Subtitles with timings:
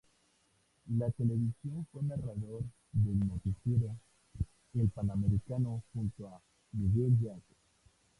[0.97, 3.95] La televisión fue narrador del noticiero
[4.73, 7.43] "El Panamericano" junto a Miguel Jack.